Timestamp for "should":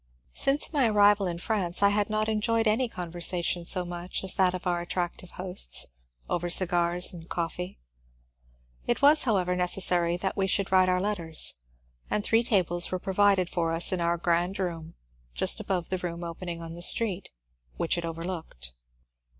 10.47-10.71